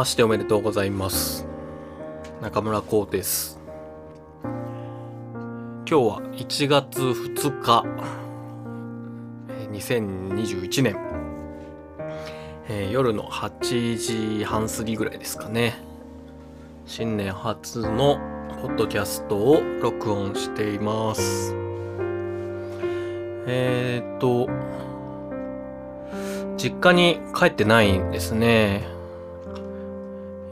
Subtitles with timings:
[0.00, 1.46] ましておめでとうございます。
[2.40, 3.60] 中村光です。
[4.42, 7.84] 今日は1月2日、
[9.50, 10.96] えー2021年、
[12.70, 15.74] えー夜の8時半過ぎぐらいですかね。
[16.86, 18.18] 新年初の
[18.62, 21.54] ポッドキャストを録音しています。
[23.46, 24.48] えーっと、
[26.56, 28.99] 実家に帰ってないんですね。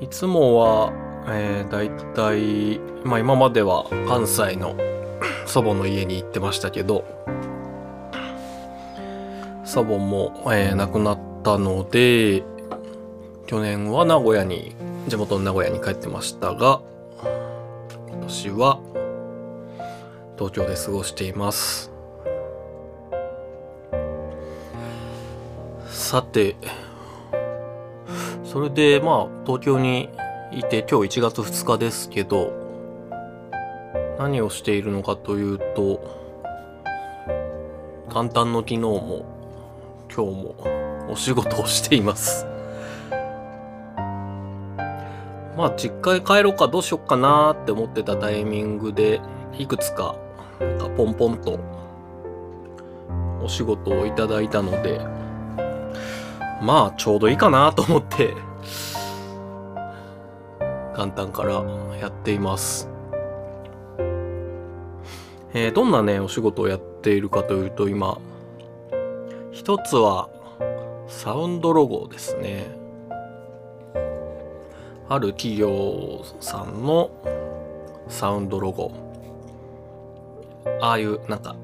[0.00, 0.92] いつもは、
[1.28, 4.76] えー、だいたい、まあ今までは関西の
[5.46, 7.04] 祖母の家に行ってましたけど、
[9.64, 12.44] 祖母も、えー亡くなったので、
[13.46, 14.76] 去年は名古屋に、
[15.08, 16.82] 地元の名古屋に帰ってましたが、
[18.08, 18.80] 今年は
[20.36, 21.90] 東京で過ごしています。
[25.86, 26.56] さて、
[28.46, 30.08] それでまあ東京に
[30.52, 32.52] いて今日1月2日ですけど
[34.18, 36.00] 何をしているのかというと
[38.08, 39.26] 元旦の昨日も
[40.14, 42.46] 今日もお仕事をしています。
[45.56, 49.20] まあ実家へ帰ろうかどうしよっかなって思ってたタイミングで
[49.58, 50.14] いくつか
[50.60, 51.58] なんかポンポンと
[53.42, 55.15] お仕事をいただいたので
[56.62, 58.34] まあちょうどいいかなと思って
[60.96, 61.62] 元旦から
[62.00, 62.88] やっています。
[65.52, 68.18] えーどんなね、お仕事をやっているかというと今、
[69.52, 70.28] 一つは
[71.08, 72.66] サウンドロゴですね。
[75.08, 77.10] ある企業さんの
[78.08, 78.92] サウンドロゴ。
[80.80, 81.56] ああいうなんか、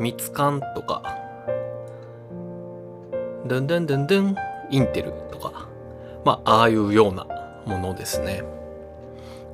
[0.00, 1.02] 蜜柑とか、
[3.48, 4.36] ドゥンドゥンドゥンドゥン、
[4.70, 5.68] インテルとか、
[6.24, 7.26] まあ、ああいうような
[7.66, 8.42] ものですね。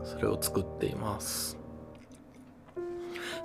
[0.04, 1.58] それを作っています。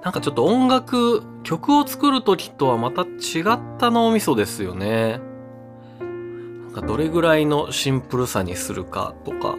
[0.03, 5.19] なんかちょっと音楽、曲を作るときとはまた違った脳みそですよね。
[5.99, 9.55] なんかどれぐらいのシンプルさにするかとか、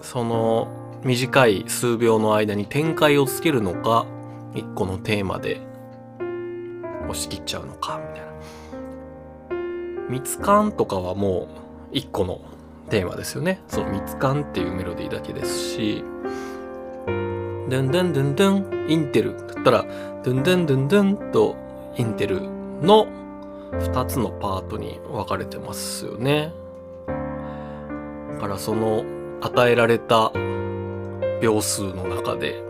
[0.00, 0.68] その
[1.02, 4.06] 短い数秒の間に展開をつけるのか、
[4.54, 5.60] 一個のテーマで
[7.08, 8.32] 押し切っちゃうのか、みたいな。
[10.08, 11.46] 蜜柑とかはもう
[11.92, 12.40] 一個の
[12.90, 13.60] テーマですよね。
[13.68, 16.04] その蜜柑っていうメロディーだけですし、
[17.06, 19.84] ドゥンドゥンドゥンドゥン、インテルだったら、
[20.22, 21.56] ドゥンドゥンドゥンドゥンと
[21.96, 22.42] インテル
[22.82, 23.08] の
[23.72, 26.52] 二つのパートに分かれてますよね。
[28.34, 29.04] だからその
[29.40, 30.32] 与えられた
[31.42, 32.62] 秒数の中で、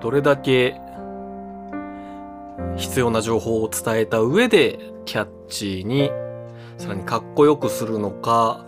[0.00, 0.80] どれだけ
[2.76, 6.10] 必要な情報を伝えた上でキャッチーに
[6.78, 8.66] さらにかっこよくするのか、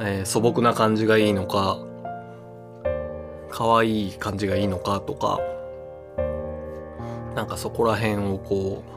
[0.00, 1.78] えー素朴な感じがいいのか
[3.50, 5.40] 可愛い感じがいいのかとか
[7.34, 8.88] なんかそこら辺をこう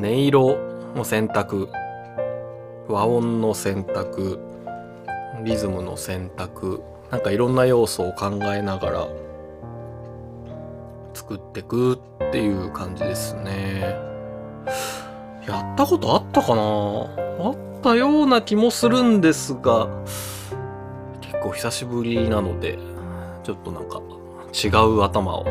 [0.00, 0.56] 音色
[0.94, 1.68] の選択
[2.88, 4.38] 和音の選択
[5.44, 9.08] リズムの選択なんかいろんな要素を考えながら
[11.14, 11.98] 作ってくっ
[12.30, 13.96] ていう感じですね。
[15.46, 16.62] やったことあったかな？
[16.62, 19.88] あったような気もするんですが、
[21.20, 22.78] 結構久しぶりなので、
[23.44, 24.00] ちょっとなんか
[24.52, 25.46] 違う頭を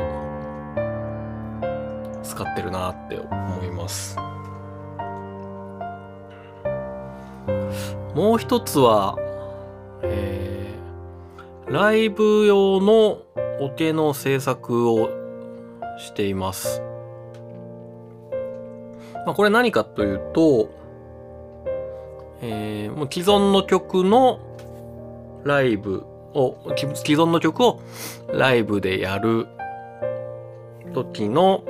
[2.24, 4.18] 使ってるなって思います。
[8.14, 9.16] もう一つは、
[10.04, 13.20] えー、ライブ用の
[13.60, 15.10] オケの制作を
[15.98, 16.82] しています。
[19.26, 20.70] まあ、これ何かというと、
[22.42, 24.40] えーもう既存の曲の
[25.44, 27.82] ライブを、既存の曲を
[28.32, 29.48] ライブでやる
[30.94, 31.64] 時の、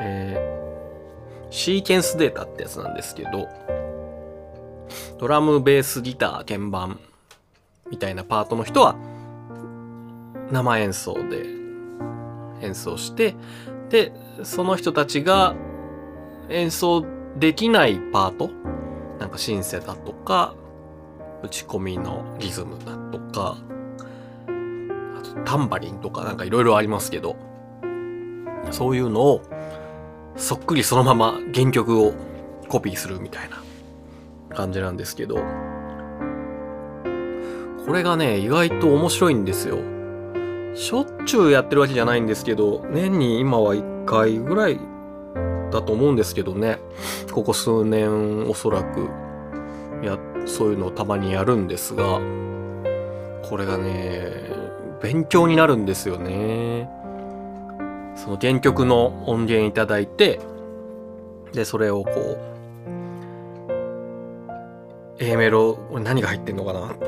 [0.00, 0.48] えー
[1.50, 3.48] シーケンスデータってやつなんですけど、
[5.18, 7.00] ドラム、ベース、ギター、鍵盤
[7.90, 8.96] みたいなパートの人は
[10.52, 11.46] 生演奏で
[12.60, 13.34] 演奏して、
[13.90, 14.12] で、
[14.42, 15.54] その人たちが
[16.48, 17.04] 演奏
[17.38, 18.50] できないパート
[19.18, 20.54] なんかシンセだとか
[21.42, 23.58] 打ち込みのリズムだとか
[24.48, 27.36] あとタンバリンとかなんかいろいろありますけど
[28.70, 29.42] そういうのを
[30.36, 32.12] そっくりそのまま原曲を
[32.68, 33.62] コピーするみたいな
[34.54, 35.36] 感じなんですけど
[37.86, 39.78] これがね意外と面白いんですよ。
[40.78, 44.78] しょっちゅうやってるわけじゃないんですけど年に今は1回ぐらい
[45.72, 46.78] だと思うんですけどね。
[47.32, 49.10] ここ数年おそらく、
[50.02, 50.16] や、
[50.46, 52.20] そういうのをたまにやるんですが、
[53.42, 54.32] これがね、
[55.02, 56.88] 勉強になるんですよね。
[58.14, 60.38] その原曲の音源いただいて、
[61.52, 62.38] で、それをこう、
[65.18, 67.06] A メロ、何が入ってんのかなとか、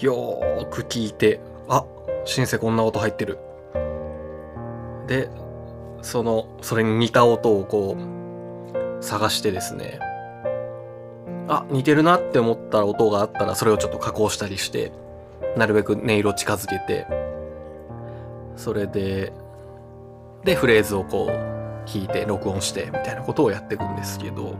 [0.00, 1.84] よーく聞いて、あ、
[2.24, 3.38] シンセこんな音入ってる。
[5.06, 5.28] で、
[6.02, 9.98] その、それに似た音をこう、探してですね、
[11.48, 14.92] あ、似てるなって思った音があったら、それをちょっと加工したりして、
[15.56, 17.06] なるべく音色近づけて、
[18.56, 19.32] それで、
[20.44, 21.28] で、フレーズをこう、
[21.86, 24.56] 弾いて、録音して、みたいなことをやっていくんですけど、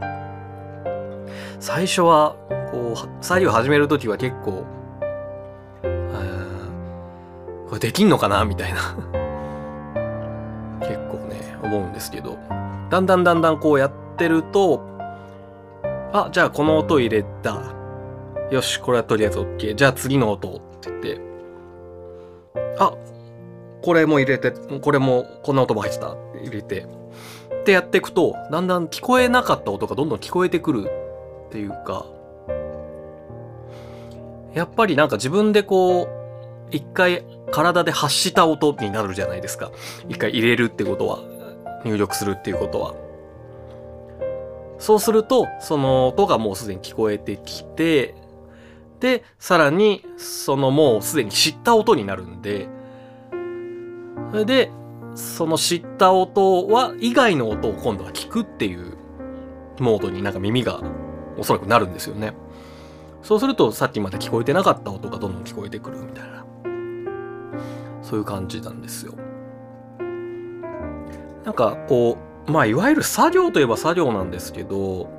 [1.59, 2.35] 最初は、
[2.71, 4.63] こう、作業始めるときは結構、
[7.75, 8.45] これできんのかな？
[8.45, 8.79] みたいな。
[10.79, 12.37] 結構ね、思うんですけど、
[12.89, 14.81] だんだんだんだんこうやってると、
[16.13, 17.73] あ、じゃあこの音入れた。
[18.49, 19.75] よし、これはとりあえず OK。
[19.75, 21.21] じゃあ次の音って言って、
[22.79, 22.93] あ、
[23.83, 26.13] これも入れて、これも、こんな音も入ってた。
[26.13, 26.87] って入れて、
[27.61, 30.89] ってやっていくと、だんだん聞こえなかった音がどんどん聞こえてくる
[31.47, 32.05] っていうか、
[34.53, 36.07] やっぱりなんか自分でこう、
[36.71, 37.25] 一回
[37.55, 39.71] 体で発した音になるじゃないですか。
[40.09, 41.19] 一回入れるってことは、
[41.85, 42.95] 入力するっていうことは。
[44.77, 48.13] そうすると、その音がもうすでに聞こえてきて、
[48.99, 52.67] で、さらに、そのもうすでに知った音になるんで、
[54.31, 54.69] それで、
[55.13, 58.97] その知った音は、以外の音を今度は聞くっていう
[59.79, 60.81] モードになんか耳が
[61.37, 62.33] おそらくなるんですよね。
[63.21, 66.45] そうすると、さっきまで聞こえてなかった音がどんどん聞こえてくるみたいな。
[68.05, 69.13] そういう感じなんですよ。
[71.43, 72.17] なんかこ
[72.47, 75.09] う、まあいわゆる作業といえば作業なんですけど、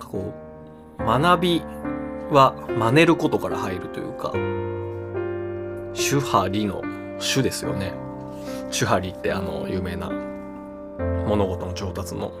[0.00, 0.32] こ
[0.98, 1.62] う、学び
[2.30, 4.32] は真似ることから入るというか、
[5.94, 6.82] 手張りの
[7.20, 7.92] 手ですよね。
[8.70, 10.10] 手張りってあの有名な
[11.26, 12.32] 物事の上達の。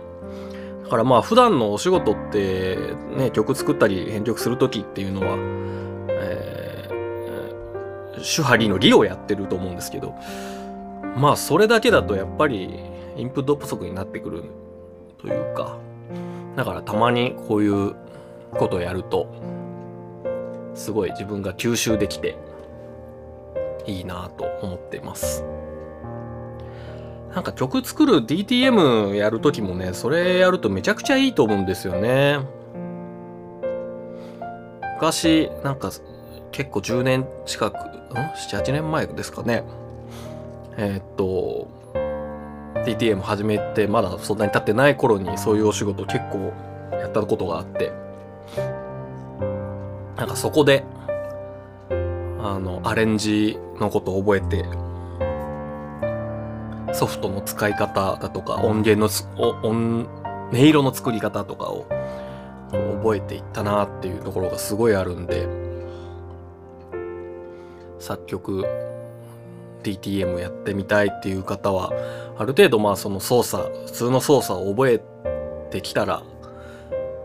[0.84, 5.36] だからまあ普段のお仕事ってね、曲作ったり編曲するときっていうのは、
[8.18, 10.14] 手張の理をやってると思うんですけど、
[11.16, 12.80] まあそれだけだとやっぱり
[13.16, 14.44] インプット不足になってくる
[15.18, 15.78] というか、
[16.56, 17.94] だからたまにこういう
[18.52, 19.26] ことをやると、
[20.74, 22.36] すごい自分が吸収できて
[23.86, 25.44] いいなと思ってます。
[27.34, 32.40] なんか曲作る DTM やるときもね、それやるとめちゃくちゃいいと思うんですよね。
[34.96, 35.90] 昔、なんか
[36.52, 39.64] 結構10年近く、ん ?7、8年前ですかね。
[40.76, 41.68] えー、っと、
[42.84, 46.52] DTM 始めてまだそんなに経ってない頃にそういうお仕事結構
[46.92, 47.92] やったことがあって、
[50.16, 50.84] なんかそこで、
[51.90, 54.64] あの、アレンジのことを覚えて、
[56.94, 59.08] ソフトの使い方だとか、音源の
[59.62, 60.06] 音、
[60.52, 61.86] 音色の作り方とかを
[62.72, 65.61] 覚えていったなっていうところがすごいあるんで、
[68.02, 68.66] 作曲
[69.84, 71.92] DTM やってみたいっていう方は
[72.36, 75.00] ある程度まあその操作普通の操作を覚え
[75.70, 76.22] てきたら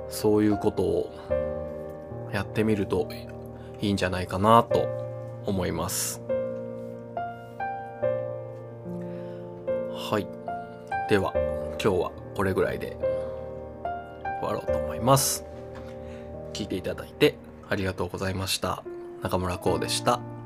[0.09, 1.11] そういうことを
[2.31, 3.09] やってみると
[3.81, 4.87] いいんじゃないかなと
[5.45, 6.21] 思います。
[9.91, 10.27] はい。
[11.09, 11.33] では
[11.81, 12.97] 今日はこれぐらいで
[14.41, 15.43] 終わろうと思います。
[16.53, 17.35] 聞いていただいて
[17.67, 18.83] ありがとうございました。
[19.23, 20.36] 中村光でした。